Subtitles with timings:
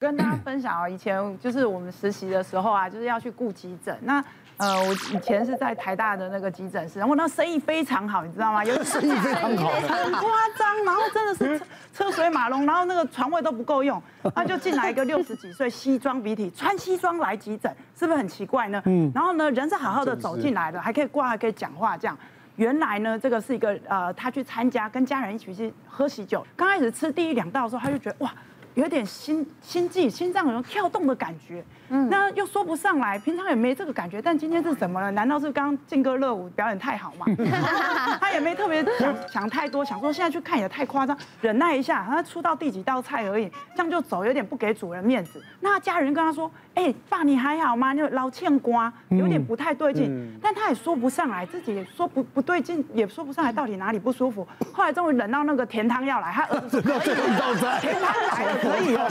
[0.00, 3.94] 跟大家分享啊，以前就是我们实习的时候啊，就是要去顾急诊。
[4.00, 4.24] 那
[4.56, 8.64] 呃，我以前是在台大的那个急诊室，然后那生意非常好，你知道吗？
[8.64, 14.02] 有生意非常好，很夸张，然后真的是车水马龙，然后那个床位都不够用，
[14.34, 18.82] 那就进来一个六十几岁西装笔挺，穿西装来急诊，是不是很奇怪呢？
[18.86, 19.12] 嗯。
[19.14, 22.16] 然后呢，人是好好的走进来的，还可以挂，还可以讲话，这样。
[22.56, 26.46] 原来呢，这个是一个呃，他去参加，跟家人一起去喝喜酒。
[26.56, 28.32] 刚开始吃第一两道的时候，他就觉得哇。
[28.74, 35.10] 有点心心悸，心脏有跳动的感觉，嗯，那又说不上来，平常也没这个感觉，但今天是怎么了？
[35.10, 37.26] 难道是刚刚劲歌热舞表演太好吗？
[38.20, 45.42] 他也没特别想想太多，想说现在去看也太夸张，忍耐一下，他出到第几道菜而已，这样就走，有点不给主人面子。
[45.60, 47.92] 那家人跟他说：“哎、欸，爸，你还好吗？
[47.92, 50.06] 你老欠瓜，有点不太对劲。
[50.08, 54.48] 嗯”但他也说不上来，自己也说不不对劲，也说不上来到底哪里不舒服。
[54.72, 59.06] 后来终于忍到那个甜汤要来，他儿子说：“甜汤来了。”可以哦，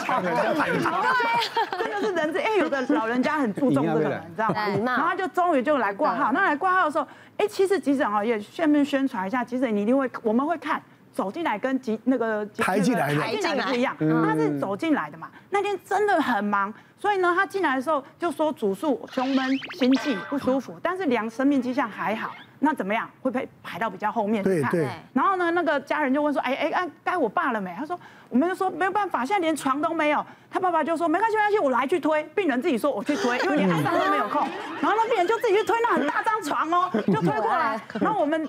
[1.78, 2.40] 对，这就是人质。
[2.40, 4.56] 哎，有的老人家很注重这个，你知道吗？
[4.84, 6.32] 然后他就终于就来挂号。
[6.32, 10.82] 那来挂号的时候，哎，其实急诊哦也顺便宣传一下，急诊你一定会，我们会看
[11.12, 15.30] 走进来跟急那个抬进来的抬进来不一样，他是走进来的嘛。
[15.50, 19.46] 那天真的很忙，所以呢，他进来的时候就说主诉胸闷、
[19.78, 22.32] 心悸不舒服，但是量生命迹象还好。
[22.62, 23.10] 那怎么样？
[23.22, 24.70] 会被排到比较后面去看。
[24.70, 24.90] 对对。
[25.14, 34.46] 然后呢，那个家人就问说：“哎哎哎，该我爸了没？”他说：“我们就说没有办法，现在连床都没有。”他爸爸就说：“没关系，没关系，我来去推。”病人自己说：“我去推，因为连安上都没有空。”
[34.82, 37.80] 然后那病人就自己去推那很大张床哦，就推过来。
[38.02, 38.46] 然后我们。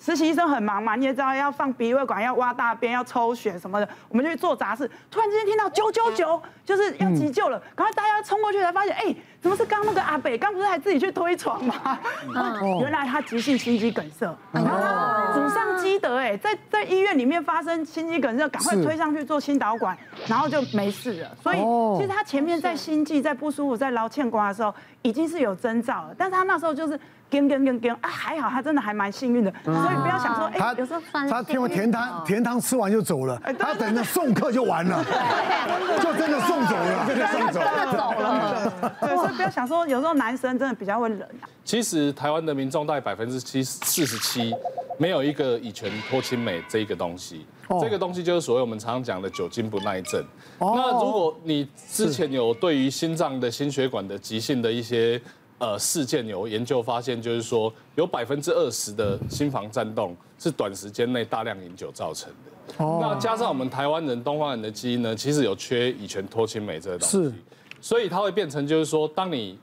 [0.00, 4.90] 实习医生很忙嘛，你也知道要放鼻胃管，要挖大便，要抽血什么的，我们就去做杂事。
[5.10, 10.36] 突然之间听到九九九，就是要急救了，赶快大家冲过去，才发现，哎，怎么是刚那个阿北？
[10.36, 11.74] 刚不是还自己去推床吗？
[12.80, 19.96] 原来他急性心肌梗塞，然后他祖上积德，哎，在在医院里面发生心肌梗塞，赶快推上去做心导管，
[20.26, 21.30] 然后就没事了。
[21.42, 21.58] 所以
[21.96, 26.98] 其实他前面在心悸、在不舒服、在劳欠瓜的时候，已经是有征兆了，但是他那时候就是。
[27.30, 35.04] 跟跟跟跟啊，还好他真的还蛮幸运的，所以不要想说，哎，有时候他听完甜汤，甜汤吃完就走了，他等着送客就完了，
[36.02, 38.72] 就真的送走了，真的送走了，
[39.32, 41.28] 不要想说，有时候男生真的比较会冷。
[41.64, 44.54] 其实台湾的民众大概百分之七四十七
[44.98, 47.46] 没有一个乙醛脱氢酶这一个东西，
[47.80, 50.24] 这个东西就是所谓我们常常讲的酒精不耐症。
[50.58, 55.20] 那如果你之前有对于心脏的心血管的急性的一些。
[55.62, 62.82] 呃，事件有研究发现，就是说有百分之二十的心房颤动是短时间内大量饮酒造成的。
[62.82, 62.98] 哦。
[62.98, 67.34] 那加上我们台湾人、东方人的基因呢，其实有缺乙醛脱氢酶这个东西。
[67.80, 67.88] 是。
[67.88, 69.58] 所以它会变成，就是说，当你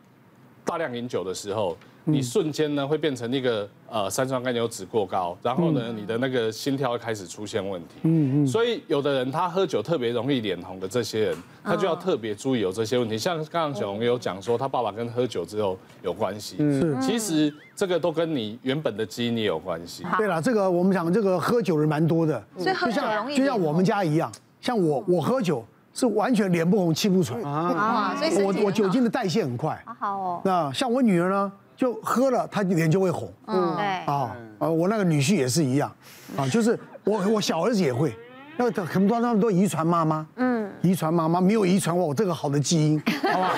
[0.65, 1.77] 大量饮酒的时候。
[2.09, 7.95] 你瞬间呢会变成那个呃三酸甘油酯过高，然后呢你的那个心跳会开始出现问题。
[8.03, 8.47] 嗯嗯。
[8.47, 13.17] 所以有的人他喝酒特别容易脸红的这些人，他就要特别注意有这些问题。
[13.17, 16.55] 像刚刚小红也有讲说，他爸爸跟喝酒之后有关系。
[16.59, 16.97] 嗯。
[17.01, 20.05] 其实这个都跟你原本的基因也有关系。
[20.17, 25.61] 对了，这个我们讲这个喝酒人蛮多的，所以喝酒容易就像我们家一样，像我我喝酒
[25.97, 28.15] 是完全脸不红气不喘啊。
[28.17, 29.83] 所以我我酒精的代谢很快。
[29.99, 30.41] 好哦。
[30.45, 31.51] 那像我女儿呢？
[31.75, 33.31] 就喝了，她脸就会红。
[33.45, 33.85] 嗯，对。
[34.11, 35.95] 啊，呃，我那个女婿也是一样，
[36.35, 38.17] 啊，就是我我小儿子也会，
[38.57, 40.25] 那个很多他们都遗传妈妈。
[40.37, 40.67] 嗯。
[40.81, 42.99] 遗传妈妈没有遗传我这个好的基因，
[43.31, 43.49] 好吧？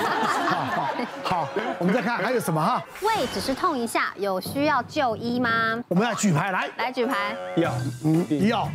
[0.49, 0.89] 好好
[1.23, 1.47] 好，
[1.79, 2.83] 我们再看还有什么哈？
[3.01, 5.81] 胃只是痛一下，有需要就医吗？
[5.87, 6.69] 我们要举牌来。
[6.77, 7.33] 来举牌。
[7.55, 7.71] 要，
[8.03, 8.69] 嗯，要。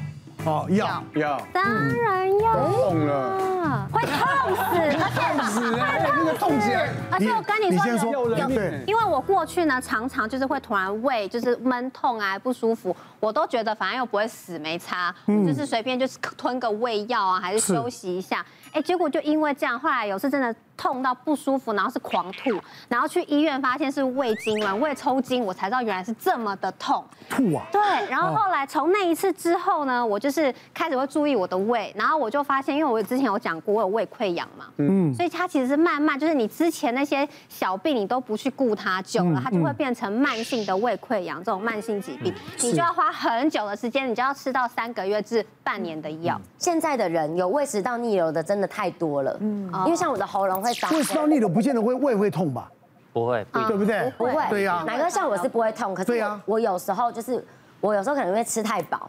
[0.45, 1.03] 哦，要。
[1.15, 2.55] 要，当然要。
[2.69, 6.91] 懂了，会痛死，而且痛死，那个痛起来。
[7.11, 18.45] 而且我跟你说，你先说，对，因为我过去呢，常常就是会突然胃就是闷痛啊，不舒服，我都觉得反正又不会死，没差，就是随便就是吞个胃药啊，还是休息一下。
[18.73, 20.55] 哎，结果就因为这样，后来有次真的。
[20.77, 22.51] 痛到不舒服，然后是狂吐，
[22.89, 27.05] 然后去医院发现是胃痉挛，胃抽筋，我才知道原来是这么的痛。
[27.31, 27.65] 吐啊！
[27.71, 27.81] 对，
[28.11, 46.41] 然后后来从那一次之后呢，我就是开始会注意我的胃，然后我就发现，因为我之前有讲过我有胃溃疡嘛，嗯，所以它其实是慢慢，就是你之前那些小病你都不去顾它，久了它就会变成慢性的胃溃疡这种慢性疾病，你就要花很久的时间，你就要吃到三个月至半年的药。
[46.59, 50.71] 现在的人有胃食道逆流的真的太多了，嗯，因为像我的喉咙会。
[50.93, 52.71] 胃食道逆流不见得会胃会痛吧？
[53.13, 54.13] 不会，对不对？
[54.19, 54.83] 不会，对呀。
[54.87, 57.43] 哪个像我是不会痛，可是对呀我有时候就是
[57.81, 59.09] 我有时候可能会吃太饱，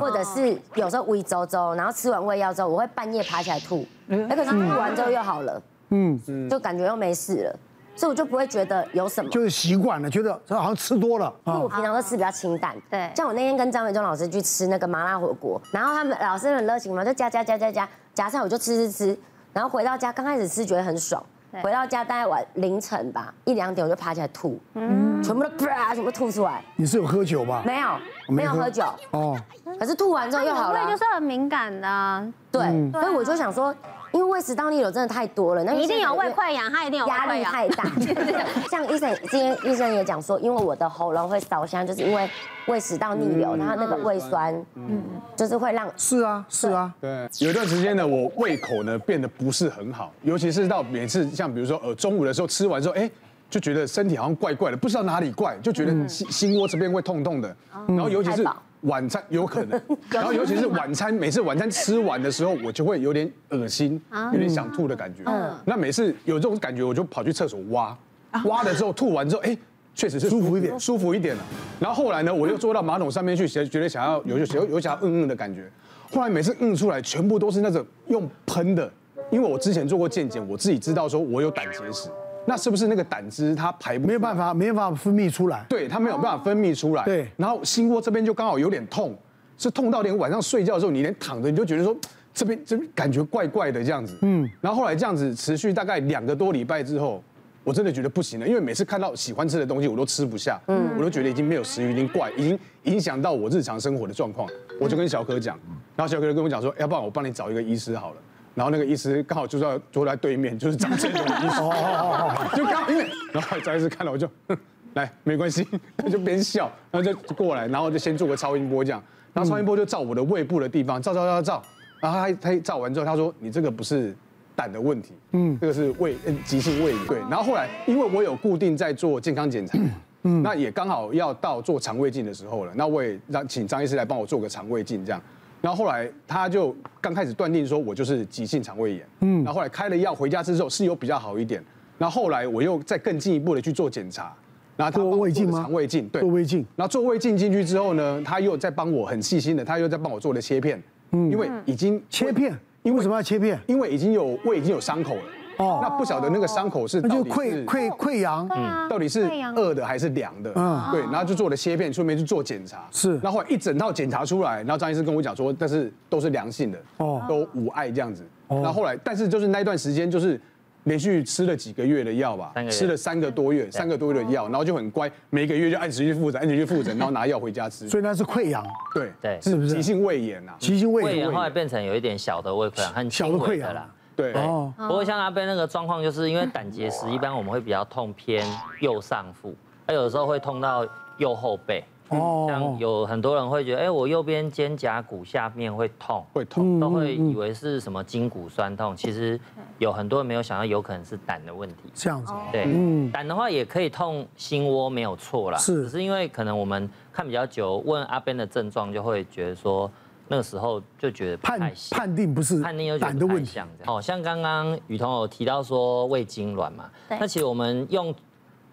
[0.00, 7.58] 或者是有时候胃周周，然后吃完胃药之后，我会半夜爬起来吐，那可是吐完之后又好了，嗯，就感觉又没事了，
[7.96, 11.32] 所以我就不会觉得有什么，就是习惯了，觉得好像吃多了。
[11.44, 13.10] 因为我平常都吃比较清淡，对。
[13.14, 19.18] 像我那天跟张维忠老师去吃那个麻辣火锅，然后他们老师很热情嘛，就加加加加加夹菜，我就吃吃吃。
[19.52, 21.20] 然后回到家刚开始吃觉得很爽，
[21.62, 26.62] 回到家大概晚凌晨吧一两点我就爬起来吐，嗯，全部都啪全部吐出来。
[26.76, 27.62] 你是有喝酒吧？
[27.66, 27.88] 没有，
[28.28, 28.84] 没有喝酒。
[29.10, 29.36] 哦，
[29.78, 30.84] 可是吐完之后又好了。
[30.84, 33.74] 胃就是很敏感的，对，所以我就想说。
[34.12, 37.84] 因为胃食道逆流真的太多了，那一定有胃溃疡，他一定有压力太大。
[38.70, 42.28] 像医生今天医生也讲说，因为我的喉咙会烧香，就是因为
[42.66, 45.02] 胃食道逆流，然后那个胃酸，嗯，
[45.36, 45.88] 就是会让。
[45.96, 47.28] 是啊，是啊，对。
[47.38, 53.08] 有一段时间呢，我胃口呢变得不是很好，尤其是到每次像比如说呃中午的时候吃完之后，哎，
[53.48, 57.54] 就觉得身体好像怪怪的，不知道哪里怪，就觉得心心窝这边会痛痛的，
[57.86, 58.44] 然后尤其是。
[58.82, 59.80] 晚餐有可能，
[60.10, 64.00] 然后尤其是晚餐，每次晚餐吃完的时候，我就会有点恶心，
[64.32, 65.22] 有点想吐的感觉。
[65.26, 67.96] 嗯，那每次有这种感觉，我就跑去厕所挖，
[68.44, 69.56] 挖了之后吐完之后，哎，
[69.94, 71.42] 确实是舒服一点，舒服一点了。
[71.78, 75.70] 然后后来呢，我又坐到马桶上面去，觉得想要有有有想要嗯嗯的感觉。
[76.12, 78.90] 后来每次嗯出来，全部都是那种用喷的，
[79.30, 82.08] 因为我之前做过健检，我自己知道说我有胆结石。
[82.46, 85.64] 那是不是那个胆汁它排没有办法，没有办法分泌出来？
[85.68, 87.04] 对，它没有办法分泌出来。
[87.04, 89.16] 对，然后心窝这边就刚好有点痛，
[89.56, 91.96] 是痛到连晚上睡觉的时候，你连躺着你就觉得说
[92.32, 94.16] 这边这边感觉怪怪的这样子。
[94.22, 97.22] 嗯，然后后来这样子持续大概两个多礼拜之后，
[97.62, 104.48] 我真的觉得不行了，因为每次看到喜欢吃的东西我都吃不下，嗯，我都觉得已经没有食欲，已经怪，已经影响到我日常生活的状况。
[104.80, 105.58] 我就跟小可讲，
[105.94, 108.16] 然后小可就跟我讲说，要不然我帮你找一个医师好了。
[108.60, 111.08] 然后那个医师刚好就在坐在对面， 就是张医师，
[112.54, 114.28] 就刚因为，然后张医师看到我就，
[114.92, 115.66] 来没关系，
[115.96, 119.02] 他就边笑，然后就过来，然后就先做个超音波这样，
[119.32, 121.62] 然后超音波就照我的胃部的地方，照照照照，
[122.00, 124.14] 然后他他照完之后，他说你这个不是
[124.54, 126.14] 胆的问题，嗯，这个是胃
[126.44, 129.78] 急性胃炎，对，然后后来因为我有固定在做健康检查，
[130.24, 135.22] 嗯，那也刚好要到做肠胃镜的时候了，那我也让请张医师来帮我做个肠胃镜这样。
[135.60, 141.62] 然后后来他就刚开始断定说我就是急性肠胃炎，嗯，然后后来开了药回家之后是有比较好一点，
[141.98, 144.34] 然后后来我又再更进一步的去做检查，
[144.76, 145.60] 然后他做胃镜吗？
[145.60, 152.50] 肠胃镜，对，做胃镜，然后做胃镜进去之后呢，他又在帮我很细心的，他又在帮我做了切片，嗯，因为已经切片，
[152.82, 153.58] 因为为什么要切片？
[153.66, 155.22] 因为已经有胃已经有伤口了。
[155.60, 160.50] 哦，那不晓得那个伤口是那就溃溃溃疡，嗯，到底是饿的还是凉的？
[160.56, 162.88] 嗯，对，然后就做了切片，顺便去做检查。
[162.90, 168.26] 是，然后后来一整套检查出来，然后张医师跟我讲说，但是都是良性的，哦，都无碍这样子。
[168.48, 170.40] 然后后来，但是就是那段时间，就是
[170.84, 177.86] 连续吃了几个月的药吧，吃了三个多月，三个多月的药，然后就很乖，每个月就按时去复诊，按时去复诊，然后拿药回家吃。
[177.86, 178.64] 所以那是溃疡，
[178.94, 179.12] 对。
[179.20, 179.68] 对，是不是？
[179.68, 180.54] 急性胃炎啊？
[180.58, 183.74] 急性胃炎，胃炎后来变成有一点小的胃溃疡，很小的溃疡。
[183.74, 183.88] 啦。
[184.20, 184.32] 对，
[184.76, 188.46] 不过像阿贝那个状况，就是因为胆结石，一般我们会比较痛偏
[188.80, 189.54] 右上腹，
[189.86, 190.86] 他有的时候会痛到
[191.18, 191.84] 右后背。
[192.08, 199.38] 哦，像有很多人会觉得，哎，我右边肩胛骨下面会痛，会痛，都会以为是什么筋骨酸痛，其实
[199.78, 201.84] 有很多人没有想到，有可能是胆的问题。
[201.94, 205.58] 这样子，对，嗯，胆的话也可以痛心窝，没有错啦。
[205.58, 209.88] 是，只是因为可能我们看比较久，问阿边的症状，就会觉得说。
[210.32, 211.58] 那个时候就觉得判
[211.90, 218.14] 判定不是判定有胆的问题，哦，像刚刚雨桐有提到说胃痉挛嘛，那其实我们用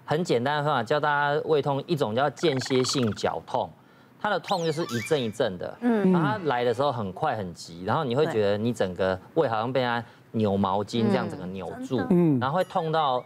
[0.05, 3.67] 很简单的方法教大家胃痛，一种叫间歇性绞痛，
[4.21, 13.23] 它的痛就是一阵一阵的，嗯，然后它来的时候很快很急，然后你会觉得你整个胃好像被它扭毛巾这样整个扭住，嗯，然后会痛到。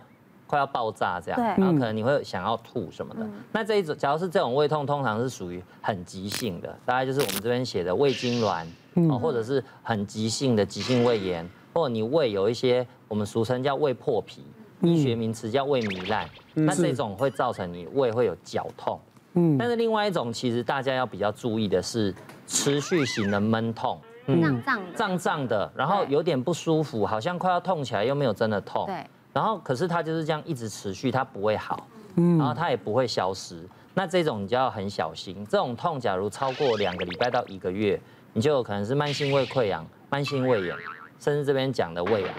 [0.51, 3.25] 快要爆炸这样，然后可能你会想要吐什么的。
[3.53, 14.43] 那这一种，假如是这种胃痛，通常是属于很急性的，大概就是我们这边写的胃痙攣，或者是很急性的急性胃炎，或者你胃有一些我们俗称叫胃破皮，
[14.81, 18.99] 医学名词叫胃糜烂，那这种会造成你胃会有绞痛。
[19.35, 22.13] 嗯，但是另外一种，其实大家要比较注意的是
[22.45, 28.85] 持续型的闷痛，胀胀胀胀的，然后有点不舒服，好像快要痛起来，又没有真的痛。
[28.85, 29.07] 对。
[29.33, 33.65] 然后，可是它就是这样一直持续，它不会好，嗯，然后它也不会消失。
[33.93, 35.45] 那这种你就要很小心。
[35.49, 37.99] 这种痛，假如超过两个礼拜到一个月，
[38.33, 40.75] 你就有可能是慢性胃溃疡、慢性胃炎，
[41.19, 42.33] 甚至这边讲的胃癌。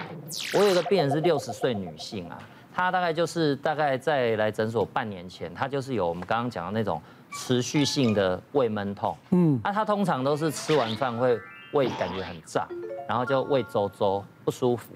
[0.55, 2.39] 我有个病人是六十岁女性啊，
[2.75, 11.39] 她大概就是大概在来诊所半年前，她就是有我们刚刚讲的那种持续性的胃闷痛，嗯，那她通常都是吃完饭会
[11.73, 12.69] 胃感觉很胀，
[13.09, 14.95] 然后就胃周周不舒服，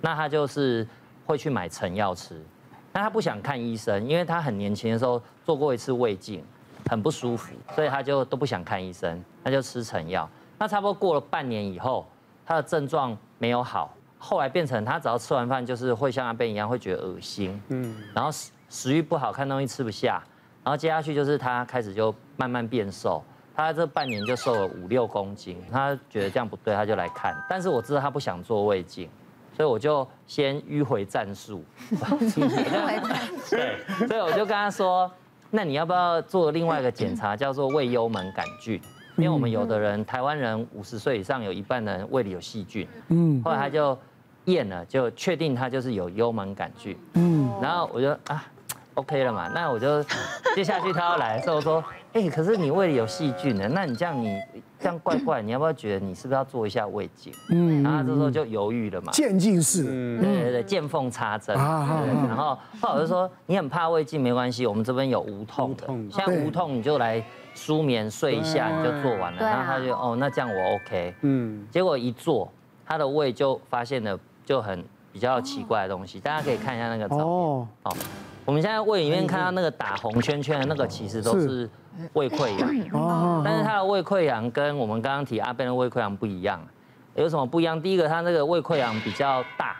[0.00, 0.86] 那她就是。
[1.26, 2.40] 会去买成药吃，
[2.92, 6.44] 那他不想看医生，因为他很年轻的时候做过一次胃镜，
[6.90, 10.28] 很不舒服，所以他就都不想看医生，他就吃成药。
[10.58, 12.06] 那差不多过了半年以后，
[12.46, 20.22] 他的症状没有好，后来变成他只要吃完饭就是会像阿边一样会觉得恶心，嗯，然后食食欲不好，看东西吃不下，
[20.62, 23.22] 然后接下去就是他开始就慢慢变瘦，
[23.56, 29.08] 他这半年就瘦了五六公斤，他觉得这样不对，他就来看，但是我知道他不想做胃镜。
[29.56, 31.64] 所以我就先迂回战术。
[31.90, 32.06] 迂
[32.86, 33.56] 回战术。
[33.56, 35.10] 对，所以我就跟他说，
[35.50, 38.80] 那你要不要做另外一个检查，叫做胃幽门杆菌？
[39.16, 42.86] 因为我们有的人，台湾人五十岁以上有一半人胃里有细菌。
[43.08, 43.42] 嗯。
[43.42, 43.96] 后来他就
[44.46, 46.96] 验了，就确定他就是有幽门杆菌。
[47.14, 47.48] 嗯。
[47.62, 48.44] 然后我就啊。
[48.94, 49.48] OK 了嘛？
[49.54, 50.02] 那我就
[50.54, 51.82] 接下去他要来的时候说，
[52.12, 54.40] 哎，可是你胃里有细菌呢，那你这样你
[54.78, 57.32] 这样怪怪，你要不要觉得你是不是要做一下胃镜？
[57.50, 59.10] 嗯，然后这时候就犹豫了嘛。
[59.12, 59.84] 渐进式，
[60.20, 61.56] 对对对，见缝插针。
[61.56, 67.22] 然后后来我就说，你很怕胃镜没关系，我们这边有无痛的，现在无痛你就来
[67.54, 69.38] 舒眠睡一下你就做完了。
[69.40, 71.14] 然后他就哦，那这样我 OK。
[71.22, 72.48] 嗯，结果一做，
[72.86, 77.26] 他的胃就发现了就很比较奇怪的东西，大家可以看一下那个照片。
[77.26, 77.66] 哦。
[78.44, 81.68] 我们现在胃里面看到那个打红圈圈的那个，其实都是
[82.12, 82.68] 胃溃疡。
[82.92, 83.42] 哦。
[83.44, 86.60] 但是它的胃溃疡跟我们刚刚提阿 Ben 的胃溃疡不一样，
[87.14, 87.80] 有什么不一样？
[87.80, 89.76] 第一个，它那个胃溃疡比较大，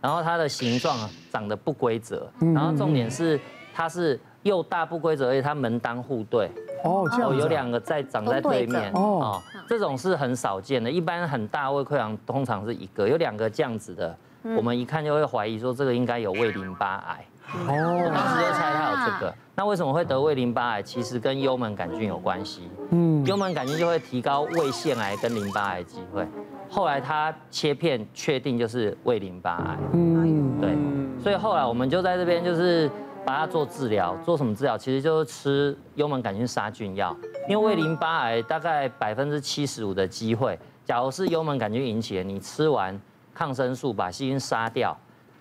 [0.00, 3.40] 然后它的形状长得不规则，然后重点是
[3.72, 6.50] 它是又大不规则，而且它门当户对。
[6.84, 7.34] 哦，这样。
[7.34, 8.92] 有两个在长在对面。
[8.92, 9.40] 哦。
[9.66, 14.14] 这种是很少见的，一般很大胃溃疡通常是一个，有两个这样子的，
[14.54, 17.24] 我们一看就会怀疑说这个应该有胃淋巴癌。
[17.52, 19.34] 哦，我当时就猜他有这个。
[19.56, 20.82] 那为什么会得胃淋巴癌？
[20.82, 22.68] 其实跟幽门杆菌有关系。
[22.90, 26.26] 嗯，幽门杆菌就会提高胃腺癌跟淋巴癌机会。
[26.68, 29.78] 后来他切片确定就是胃淋巴癌。
[29.92, 30.76] 嗯，对。
[31.22, 32.90] 所以后来我们就在这边就是
[33.24, 34.76] 把它做治疗，做什么治疗？
[34.76, 37.16] 其实就是吃幽门杆菌杀菌药。
[37.48, 42.98] 因为胃淋巴癌大概百分之七十五的机会，假如是幽门杆菌引起的，你吃完
[43.32, 44.96] 抗生素把细菌杀掉。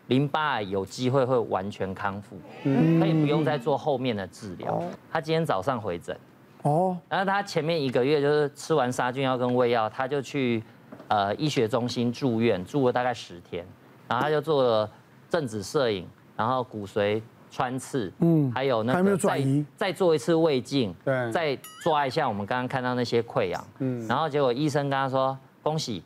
[0.07, 4.83] 淋巴癌有机会会完全康复，可以不用再做后面的治疗。
[5.11, 6.17] 他今天早上回诊，
[6.63, 10.61] 哦，然后他前面一个月就是吃完杀菌药跟胃药，他就去
[11.07, 13.65] 呃医学中心住院，住了大概十天，
[14.07, 14.91] 然后他就做了
[15.29, 16.05] 正子摄影，
[16.35, 19.41] 然后骨髓穿刺，嗯，还有那个再
[19.77, 26.03] 再做一次胃镜，对，再抓一下我们刚刚看到那些溃疡，嗯，然后结果医生跟他说恭喜。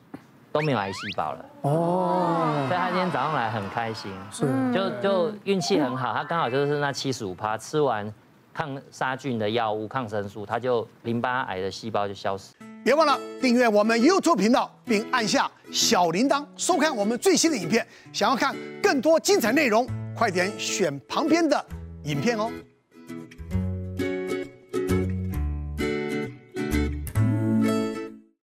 [0.57, 8.11] 都没有癌细胞了哦，所以他今天早上来很开心，是就就运气很好，他刚好就是那七十五趴，吃完
[8.51, 12.55] 抗杀菌的药物抗生素，他就淋巴癌的细胞就消失。
[12.83, 17.85] 别忘了订阅我们 YouTube 频道，并按下小铃铛，收看我们最新的影片。
[18.11, 21.63] 想要看更多精彩内容，快点选旁边的
[22.05, 22.49] 影片哦。